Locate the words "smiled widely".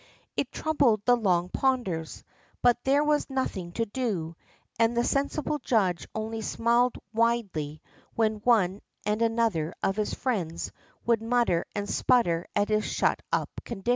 6.41-7.83